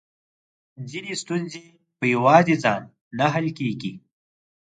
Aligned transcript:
ځينې 0.89 1.13
ستونزې 1.21 1.63
په 1.99 2.05
يواځې 2.13 2.55
ځان 2.63 2.81
نه 3.17 3.25
حل 3.33 3.47
کېږي. 3.59 3.93